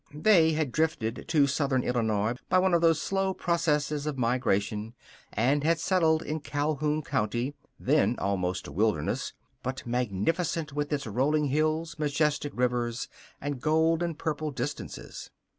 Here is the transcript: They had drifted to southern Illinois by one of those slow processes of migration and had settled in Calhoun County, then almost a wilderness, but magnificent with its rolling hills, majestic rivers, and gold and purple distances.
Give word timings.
They 0.15 0.53
had 0.53 0.71
drifted 0.71 1.25
to 1.27 1.45
southern 1.45 1.83
Illinois 1.83 2.33
by 2.49 2.57
one 2.57 2.73
of 2.73 2.81
those 2.81 2.99
slow 2.99 3.35
processes 3.35 4.07
of 4.07 4.17
migration 4.17 4.95
and 5.31 5.63
had 5.63 5.79
settled 5.79 6.23
in 6.23 6.39
Calhoun 6.39 7.03
County, 7.03 7.53
then 7.79 8.15
almost 8.17 8.65
a 8.65 8.71
wilderness, 8.71 9.33
but 9.61 9.85
magnificent 9.85 10.73
with 10.73 10.91
its 10.91 11.05
rolling 11.05 11.49
hills, 11.49 11.99
majestic 11.99 12.51
rivers, 12.55 13.09
and 13.39 13.61
gold 13.61 14.01
and 14.01 14.17
purple 14.17 14.49
distances. 14.49 15.29